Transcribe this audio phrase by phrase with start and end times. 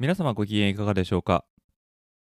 [0.00, 1.44] 皆様ご機嫌いかがでしょうか？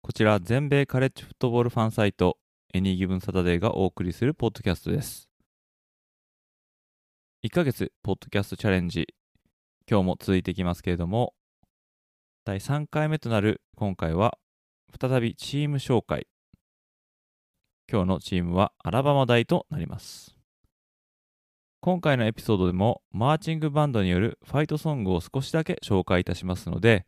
[0.01, 2.39] こちら全米カレッジフットボールファンサイト
[2.73, 5.29] エニーギブンサタデーがお送りするポッドキャストです。
[7.45, 9.09] 1ヶ月ポッドキャストチャレンジ
[9.87, 11.35] 今日も続いていきますけれども
[12.47, 14.39] 第3回目となる今回は
[14.99, 16.27] 再びチーム紹介。
[17.93, 20.35] 今日のチームはアラバマ大となります。
[21.83, 27.05] 今回のエピソードでもマーチングバンドによるファイトソングを少しだけ紹介いたしますので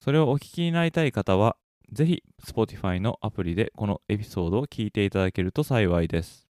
[0.00, 1.56] それをお聞きになりたい方は、
[1.92, 6.48] ぜひ Spotify のアプリでこのエピソードを聞いていただけると幸いです。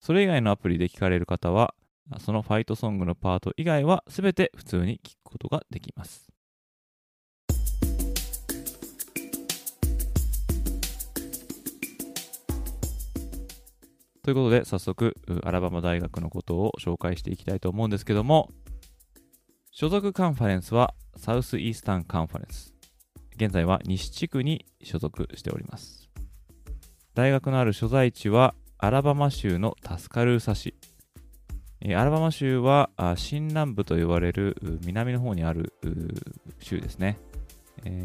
[0.00, 1.74] それ以外のアプリで聞かれる方は、
[2.20, 6.28] そのファイトソングのパート以外は全て普通に聞くことができます。
[14.22, 18.50] ということで、早速、アラバマ大学のことを紹介していきたいと思うんですけども、
[19.78, 22.72] 所属カンファレンスはサウスイースタンカンファレンス。
[23.36, 26.08] 現在は西地区に所属しております。
[27.12, 30.74] 大学のある所在地はアラバマ州のタスカルーサ市。
[31.84, 35.74] アラバマ州は新南部と呼ばれる南の方にある
[36.58, 37.18] 州ですね。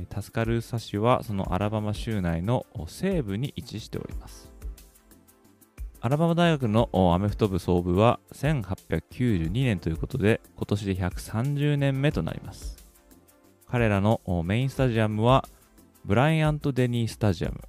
[0.10, 4.51] タスカルーサ市はそのアラバマ州内の西部に位置しております。
[6.04, 12.84] アラバマ大学のアメフト部創部は1892年ということで今年で130年目となります。
[13.68, 15.46] 彼らのメインスタジアムは
[16.04, 17.62] ブライアント・デニースタジアム。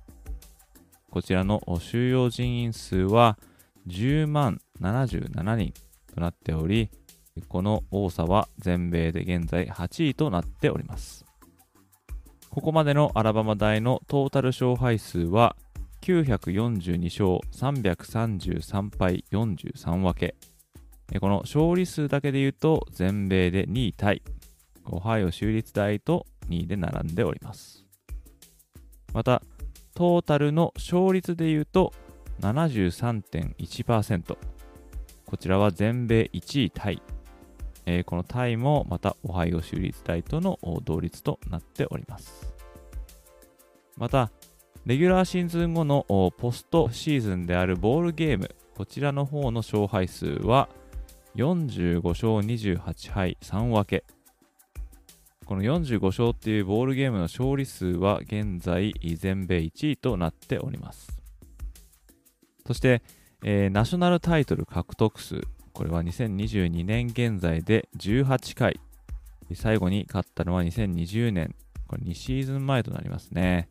[1.10, 3.38] こちらの収容人員数は
[3.86, 5.74] 10万77人
[6.14, 6.88] となっており、
[7.48, 11.26] この多さは全米で現在8位となっております。
[12.48, 15.54] ここまでのアラバマ大のトータル勝敗数は
[16.02, 20.34] 942勝333敗43分け。
[21.20, 24.22] この勝利数だけで言うと全米で2位タイ。
[24.84, 27.84] オハイオ州立大と2位で並んでおります。
[29.12, 29.42] また、
[29.94, 31.92] トータルの勝率でいうと
[32.40, 34.36] 73.1%。
[35.24, 37.00] こちらは全米1位タイ。
[37.86, 42.54] えー、このタイもまたオハイオ州立大との同率となっております。
[43.96, 44.30] また、
[44.84, 46.04] レギュラーシーズン後の
[46.38, 50.68] ポストシーズンであるボールゲーム、こちらの方の勝敗数は
[51.36, 54.04] 45勝28敗3分け。
[55.44, 61.22] この45勝っていうボールゲームの勝利数は現在全米1位となっております。
[62.66, 63.02] そして、
[63.44, 68.80] えー、ナショナルタイトル獲得数、これは2022年現在で18回。
[69.54, 71.54] 最後に勝ったのは2020年、
[71.86, 73.68] これ2シーズン前となりますね。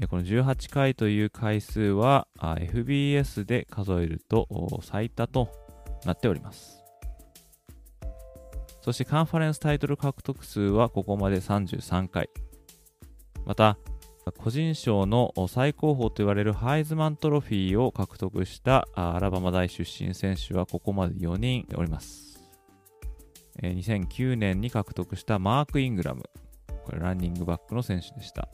[0.00, 4.48] えー、この18回という回数は FBS で数えると
[4.82, 5.48] 最多と
[6.04, 6.82] なっております。
[8.82, 12.28] そしてカンファレンスタイトル獲得数はここまで33回。
[13.46, 13.78] また、
[14.38, 22.40] 個人賞の最高峰と言われるハイズマントロフィーを獲得したアラバマ大出身選手はここまで4人おります。
[23.60, 26.22] 2009年に獲得したマーク・イングラム。
[26.84, 28.48] これランニングバックの選手でした。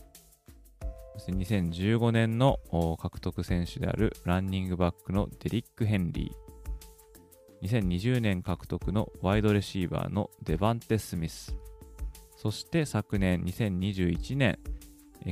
[1.19, 2.61] そして2015年の
[2.97, 7.69] 獲得選手であるランニングバックのデリック・ヘンリー。
[7.81, 11.57] 2020年獲得のワイドレシーバーのデバンテ・スミス、
[12.37, 14.61] そして昨年2021年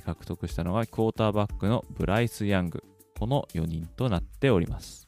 [0.04, 2.82] 獲得したのはクォーターバックのブライス・ヤング、
[3.16, 5.06] この4人となっております。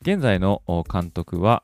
[0.00, 1.62] 現在の監督は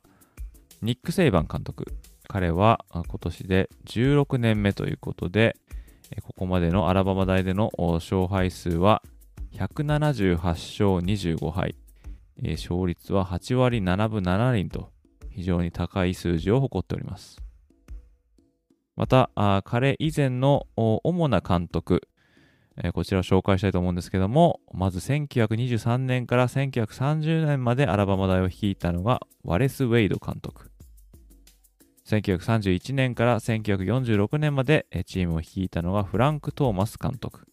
[0.80, 1.86] ニック・セイバン監督。
[2.26, 5.56] 彼は今年で16年目ということで、
[6.22, 9.02] ここまでのアラバマ大での勝敗数は
[9.52, 10.58] 178勝
[10.98, 11.76] 25敗、
[12.42, 14.90] 勝率は8割7分7厘と
[15.30, 17.40] 非常に高い数字を誇っております。
[18.96, 19.30] また、
[19.64, 22.08] 彼以前の主な監督、
[22.92, 30.70] こちらを紹介したいと思うんですけども、まず1923年から1930年までアラバマ大を率いたのがワレス・ウェイド監督。
[32.06, 37.46] 1931年から1946年までチームを率いたのがフランク・トーマス監督。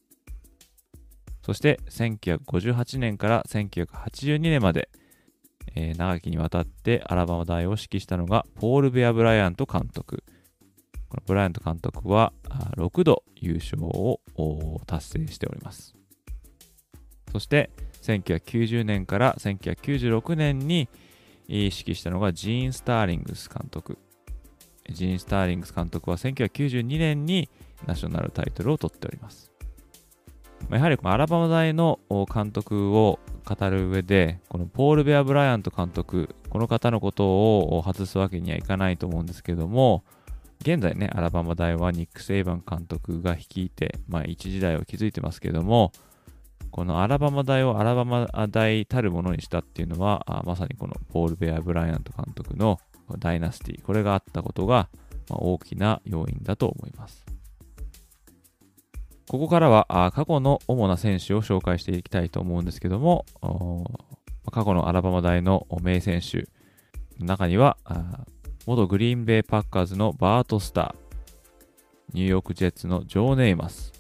[1.44, 4.90] そして1958年から1982年まで
[5.76, 10.24] えー、長きにわたってアラバマ大を指揮したのがポール・ベア・ブライアント監督。
[11.10, 12.34] このブライアント監督は
[12.78, 14.20] 6度優勝を
[14.86, 15.96] 達成しております。
[17.32, 17.70] そして
[18.02, 20.90] 1990年から1996年に
[21.48, 23.98] 指揮したのがジーン・スターリングス監督。
[24.92, 27.50] ジーン・スターリングス監督は1992年に
[27.86, 29.52] ナショナルタイトルを取っております。
[30.70, 32.00] やはりアラバマ大の
[32.34, 40.04] 監督を語る上で、このポール・ベア・ブライアント監督、この方のことを外すわけにはいかないと思うんですけども、
[40.62, 45.92] 現在ね、アラバマ大はニック・セイバン監督が率いて、まあ一時代を築いてますけども、
[46.70, 52.80] このアラバマ大をアラバマ大たるものにしたっていうのは、まさにこのポール・ベア・ブライアント監督の
[53.18, 54.90] ダイナスティ、これがあったことが、
[55.30, 57.26] 大きな要因だと思います。
[59.30, 63.26] ここからは過去の主な選手を紹介していきたいと思うんですけども、
[64.52, 66.50] 過去のアラバマ大の名選手
[67.20, 67.78] の中には、
[68.66, 73.94] 元グリーンベイパッカーズのバート・スター、ニューヨーク・ジェッツのジョー・ネイマス、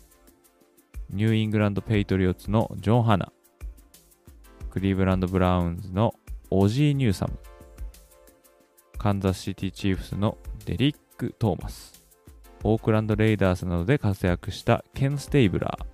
[1.09, 3.31] ニューイングランド・ペイトリオッツのジョン・ハナ、
[4.69, 6.13] クリーブランド・ブラウンズの
[6.50, 7.39] オジー・ニューサム、
[9.01, 12.06] カンザスシティ・チーフスのデリック・トーマス、
[12.63, 15.86] オークランド・レイダースなどで活躍したケン・ステイブラー、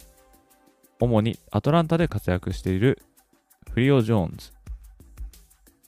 [0.99, 3.01] 主にアトランタで活躍している
[3.71, 4.51] フリオ・ジョーンズ、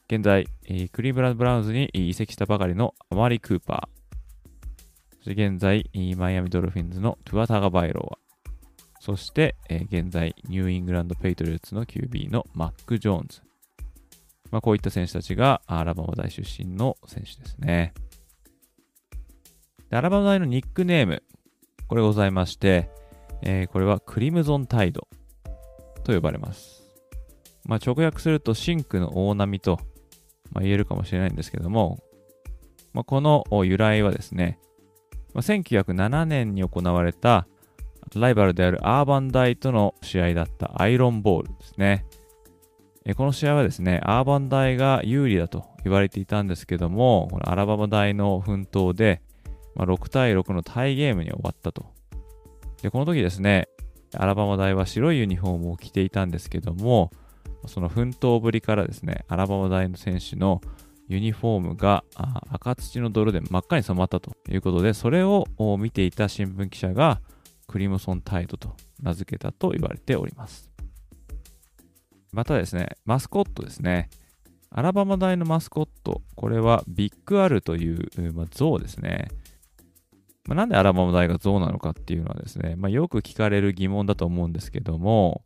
[0.10, 0.48] 現在、
[0.94, 8.50] クリーブランド・ブラウンズに移籍したばかりのアマリ・クーパー、そして現在、マイアミ・ドルフィンズのトゥア・タガバイロア
[9.02, 9.58] そして、
[9.92, 13.49] 現在、ニューイングランド・ペイトリオッツの QB のマック・ジョーンズ。
[14.52, 17.94] まあ、こういった選手たちがアラバマ大出身の選手ですね。
[19.90, 21.24] でアラバマ大のニックネーム、
[21.88, 22.90] これございまして、
[23.42, 25.08] えー、これはクリムゾンタイド
[26.04, 26.84] と呼ばれます。
[27.66, 29.80] まあ、直訳すると真紅の大波と、
[30.52, 32.00] まあ、言えるかもしれないんですけども、
[32.94, 34.60] まあ、この由来はですね、
[35.34, 37.48] まあ、1907年に行われた
[38.16, 42.06] ライバルであるアーバン大との試合だったアイロンボールですね。
[43.16, 49.22] この試合はですね、アーバン大が有利だと言われていたんですけども、このアラバマ大の奮闘で、
[49.76, 51.86] まあ、6対6のタイゲームに終わったと。
[52.82, 53.68] で、この時ですね、
[54.14, 57.12] アラバマ大は白いユニフォームを着ていたんですけども、
[57.68, 60.62] その奮闘ぶりからですね、アラバマ大の選手の
[61.08, 62.04] ユニフォームが
[62.52, 65.48] 赤土の泥で真っ赤に染まったということで、それを
[65.80, 67.22] 見ていた新聞記者が
[67.68, 70.69] クリムソンタイドと名付けたと言われております。
[72.32, 74.10] またですね、マスコットですね。
[74.72, 79.30] アラバマ大のマスコット、これはビッグアルという、まあ、像ですね。
[80.46, 85.44] まあ、なんでアラバマ大が象なのかっていうのはですね、まあ、よく聞かれる疑問だと思うんですけども、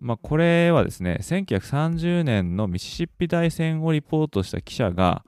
[0.00, 5.24] まあ、これはですね、1930年のミシシッピ大戦をリポートした記者が、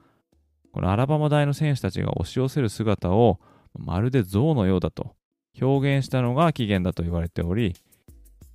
[0.71, 3.39] このアラバマ大の選手たちが押し寄せる姿を
[3.77, 5.15] まるで象のようだと
[5.59, 7.75] 表現したのが起源だと言われており、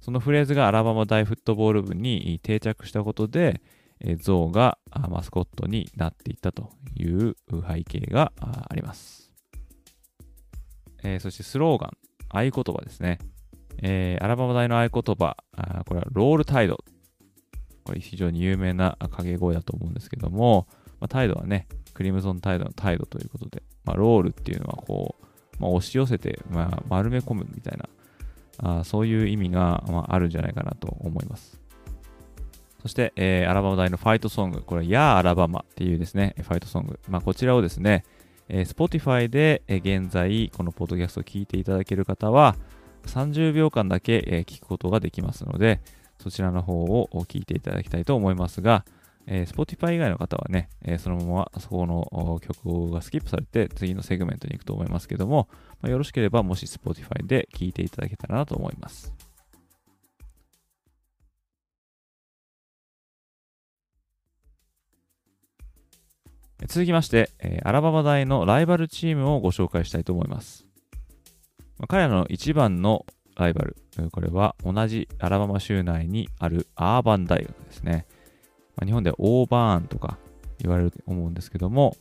[0.05, 3.63] そのフレーズがアラバマ大フットボール部に定着したことで、
[4.21, 4.77] 象が
[5.09, 7.37] マスコットになっていったという
[7.67, 9.33] 背景があります。
[11.03, 11.97] えー、そしてスローガン、
[12.29, 13.19] 合言葉ですね。
[13.83, 16.85] えー、アラバマ大の合言葉、あこれはロールタイド。
[17.85, 20.67] これ非常に有名な掛け声だと思うんですけども、
[21.01, 27.89] まあ、タイドはね、クリムゾンタイドのタイドということで、まあ、ロールっていうのはこう、まあ、押し寄せて、まあ、丸め込むみたいな、
[28.59, 31.61] あそういう意味が、まあ、あるんじゃないかなと思います。
[32.83, 37.01] そして、えー、アラバマ大のファイトソング、これはヤーアラバマっていうですね、ファイトソング。
[37.09, 38.05] まあ、こちらをですね、
[38.49, 42.57] えー、Spotify で、えー、現在このポッドキャストを聞いていただける方は
[43.07, 45.81] 30秒間だけ、えー、聞くことができますので
[46.23, 48.85] そちらの方を聞いていただきたいと思いますが、
[49.27, 55.49] えー、Spotify 以外の方はね、えー、そのままそこの曲がスキップされて次のセグメントに行くと思いますけども、
[55.81, 59.15] まあ、よろしければもし Spotify で聞いていただけたらなと思います。
[66.67, 70.67] 続きまして、えー、アラバマ大のライバルチームをご紹介したいと思います。
[71.79, 73.05] まあ、彼らの一番の
[73.37, 73.77] ライバル、
[74.13, 78.07] これは同じアラバマ州内にあるアーバン大学ですね。
[78.77, 80.19] まあ、日本ではオーバーンとか
[80.59, 81.97] 言われると思うんですけども、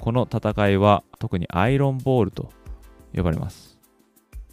[0.00, 2.52] この戦いは特にアイロンボールと
[3.14, 3.78] 呼ばれます。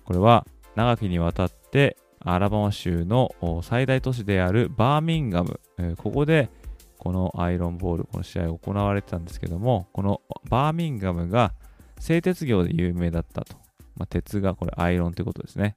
[0.04, 3.32] これは長きにわたってアラバマ州の
[3.64, 5.60] 最大都市であるバーミンガム、
[5.98, 6.50] ここで
[6.98, 11.54] このアイロンボール、この試合行われてたんですけども、このバーミンガムが
[12.00, 13.56] 製鉄業で有名だったと。
[13.98, 15.76] まあ、鉄がこれアイロンということですね。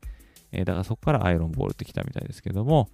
[0.53, 2.89] えー、だからそこからアイロンボールってきたみたいですけども、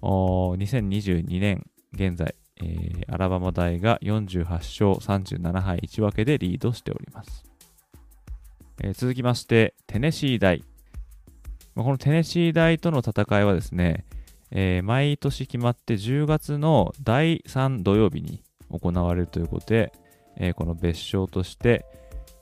[0.00, 7.44] 2022年現在、えー、アラバマ大が48勝37敗1分けでリードしております。
[8.82, 10.64] えー、続きまして、テネシー大。
[11.74, 14.04] まあこのテネシー大との戦いはですね、
[14.50, 19.92] えー、毎年決まって10月の第3土曜日に行われるということで、
[20.36, 21.86] えー、この別称として、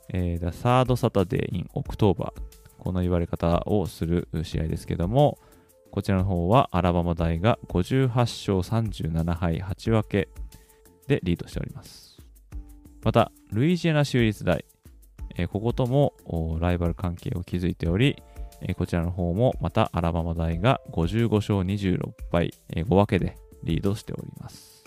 [0.08, 2.32] えー、The Third Saturday in October
[2.80, 5.38] この言われ方をする試合ですけども、
[5.90, 10.28] こちらの方はアラバマ大が58勝37敗8分け
[11.06, 12.18] でリードしております。
[13.02, 14.64] また、ルイジアナ州立大、
[15.36, 16.12] え、こことも
[16.60, 18.22] ライバル関係を築いており、
[18.60, 24.84] え、こちらの方もまたアラバマ大が55勝26敗、え、5分けでリードしております。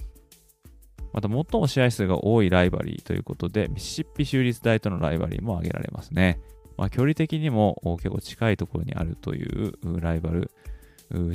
[1.12, 6.40] また最も試合数が多いライバリーということで、ミシシッピ州立大とのライバリーも挙げられますね。
[6.78, 10.52] まあ、距離的にも結構近いところにあるというライバル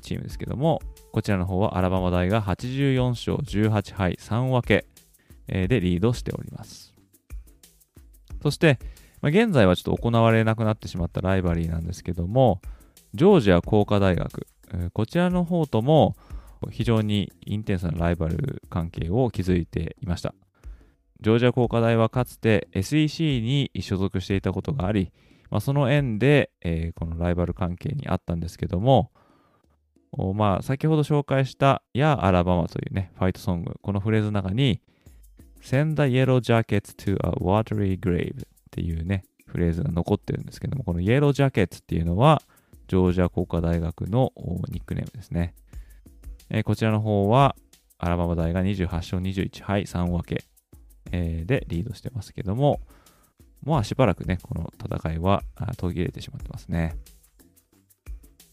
[0.00, 0.80] チームですけども、
[1.12, 4.87] こちらの方はアラバマ大が84勝18敗3分け
[5.47, 6.94] でリードしております。
[8.42, 8.78] そして、
[9.20, 12.61] まあ、現在はちょっと行われなくなってしまったライバリーなんですけども、
[13.14, 14.47] ジョージア工科大学、
[14.92, 16.16] こちらの方とも
[16.70, 20.35] 非常にインテンスなライバル関係を築いていました。
[21.20, 25.12] ジョージア工科大はかつて SEC に所属していたことがあり、
[25.50, 29.11] まあ、その縁で、えー、このライバル関係にあったんですけども、
[30.35, 34.81] まあ、先ほど紹介した「やアラバマ」というね、ファイトソング、このフレーズの中に
[35.61, 42.43] Send the yellow jackets to a watery grave っていうね、フレーズが残ってるんですけども、このイエロージャケッツっていうのは、
[42.87, 44.33] ジョージア工科大学の
[44.69, 45.55] ニックネームですね。
[46.50, 47.57] えー、こちらの方は、
[47.99, 50.45] アラバマ大が28勝21敗3分け、
[51.11, 52.81] えー、でリードしてますけども、
[53.65, 55.43] まあしばらくね、この戦いは
[55.77, 56.95] 途切れてしまってますね。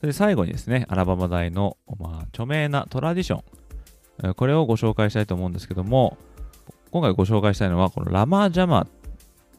[0.01, 3.41] で最後にですね、アラバマ大の、まあ、著名なトラディショ
[4.27, 6.17] ン、これをご紹介したいと思うんですけども、
[6.91, 8.87] 今回ご紹介したいのは、このラマージャマ、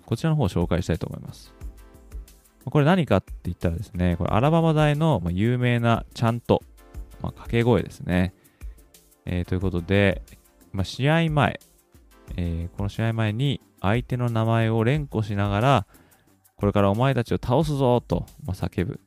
[0.06, 1.54] こちらの方を紹介したいと思います。
[2.64, 6.62] これ何かって言ったらですね、これアラバマ大の有名なチャント、
[7.20, 8.34] まあ、掛け声ですね。
[9.24, 10.22] えー、ということで、
[10.72, 11.60] まあ、試合前、
[12.36, 15.86] えー、この試合前に相手の名前を連呼しながら、
[16.56, 19.00] これからお前たちを倒すぞと、まあ、叫ぶ。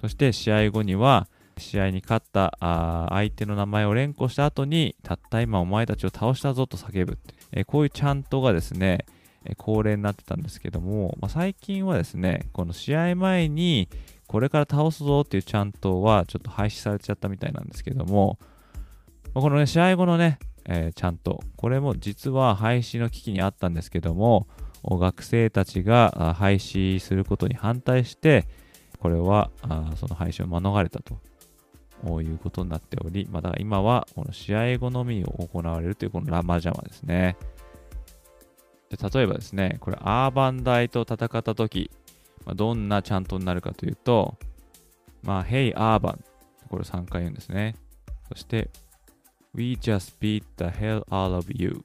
[0.00, 9.06] そして試合後には、試合に勝ったあ相手の名前を連呼した後に、たった今お前たちを倒したぞと叫ぶって、え、こういうチャントがですね、
[9.44, 13.88] え、恒例になってたんですけども、まあ、最近はですね、この試合前に、
[14.26, 18.38] これから倒すぞっていうチャントはちょっと廃止されちゃったみたいなんですけども、
[19.32, 20.38] まあ、このね、試合後のね、
[20.68, 24.46] えー、ちゃんと、これも実は廃止の危機にあったんですけども、
[24.84, 28.46] 学生たちが廃止することに反対して、
[29.00, 37.36] これはあその廃止を免れたということになっており、まあ、だ今はこの試合後のみを行われるというこのラマジャマですね。
[38.90, 41.90] で例えばですね、これアーバン大と戦った時、
[42.44, 44.36] まあ、どんなちゃんとになるかというと、
[45.22, 46.24] まあ、Hey アーバン、
[46.68, 47.74] これ3回言うんですね。
[48.28, 48.70] そして、
[49.54, 51.84] We just beat the hell out of you.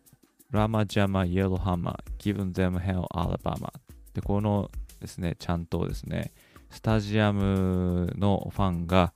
[0.51, 3.71] Rama Jama Yellowhammer, giving them hell Alabama.
[4.13, 6.31] で、このですね、ちゃんとですね、
[6.71, 9.13] スタジアムのファンが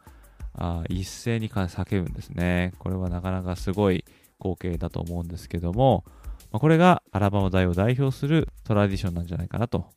[0.54, 2.74] あ一斉に叫ぶんですね。
[2.80, 4.06] これはなかなかすごい
[4.40, 6.04] 光景だと思うんですけども、
[6.52, 9.90] まあ、これがアラバマ大を代表するトラディションなんじゃないかなと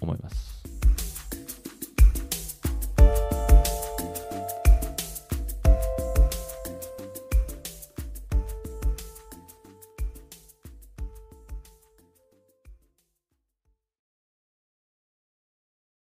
[0.00, 0.69] 思います。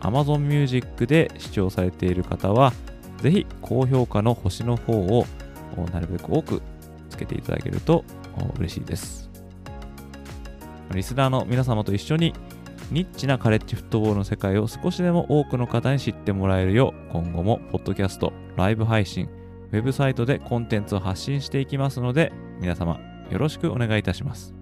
[0.00, 2.72] Amazon Music で視聴されている方は、
[3.18, 5.26] ぜひ高評価の星の方を
[5.92, 6.62] なるべく多く
[7.08, 8.04] つけていただけると
[8.58, 9.30] 嬉しいです。
[10.94, 12.32] リスナーの皆様と一緒に
[12.90, 19.28] ニッチなカレッジフットボールの世界を少しでも多くの方に知ってもらえるよう、今後もポッドキャスト、ライブ配信、
[19.70, 22.98] ウェブサイトでコンテンツを発信していきますので、皆様
[23.30, 24.54] よろしくお願いいたします。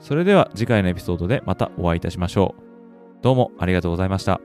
[0.00, 2.65] それでは次回のエピソードでまたお会いいたしましょう。
[3.22, 4.40] どうもありがとうございました。